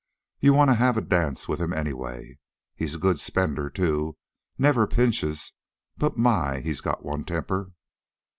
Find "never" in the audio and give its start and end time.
4.57-4.87